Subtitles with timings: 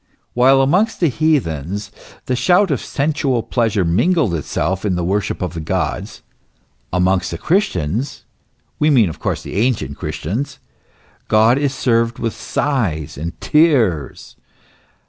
[0.33, 1.91] While amongst the heathens
[2.25, 6.23] the shout of sensual pleasure mingled itself in the worship of the gods,
[6.91, 8.25] amongst the Christians,
[8.79, 10.57] we mean of course the ancient Christians,
[11.27, 14.37] God is served with sighs and tears.